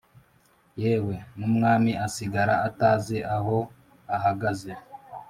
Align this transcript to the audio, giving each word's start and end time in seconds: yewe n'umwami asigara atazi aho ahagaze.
yewe 0.83 1.15
n'umwami 1.37 1.91
asigara 2.05 2.53
atazi 2.67 3.17
aho 3.35 3.57
ahagaze. 4.15 4.73